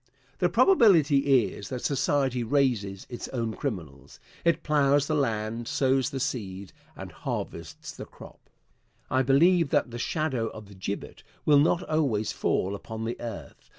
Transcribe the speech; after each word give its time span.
The 0.39 0.49
probability 0.49 1.45
is 1.53 1.69
that 1.69 1.83
society 1.83 2.43
raises 2.43 3.05
its 3.07 3.27
own 3.27 3.53
criminals. 3.53 4.19
It 4.43 4.63
plows 4.63 5.05
the 5.05 5.13
land, 5.13 5.67
sows 5.67 6.09
the 6.09 6.19
seed, 6.19 6.73
and 6.95 7.11
harvests 7.11 7.91
the 7.95 8.05
crop. 8.05 8.49
I 9.11 9.21
believe 9.21 9.69
that 9.69 9.91
the 9.91 9.99
shadow 9.99 10.47
of 10.47 10.65
the 10.65 10.73
gibbet 10.73 11.21
will 11.45 11.59
not 11.59 11.83
always 11.83 12.31
fall 12.31 12.73
upon 12.73 13.05
the 13.05 13.15
earth. 13.21 13.69